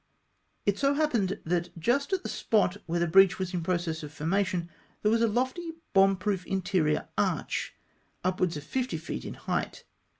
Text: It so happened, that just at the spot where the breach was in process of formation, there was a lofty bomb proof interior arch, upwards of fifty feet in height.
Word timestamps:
It 0.65 0.79
so 0.79 0.95
happened, 0.95 1.39
that 1.45 1.77
just 1.77 2.11
at 2.11 2.23
the 2.23 2.27
spot 2.29 2.77
where 2.87 2.99
the 2.99 3.05
breach 3.05 3.37
was 3.37 3.53
in 3.53 3.61
process 3.61 4.01
of 4.01 4.11
formation, 4.11 4.67
there 5.03 5.11
was 5.11 5.21
a 5.21 5.27
lofty 5.27 5.73
bomb 5.93 6.17
proof 6.17 6.43
interior 6.47 7.07
arch, 7.19 7.75
upwards 8.23 8.57
of 8.57 8.63
fifty 8.63 8.97
feet 8.97 9.25
in 9.25 9.35
height. 9.35 9.83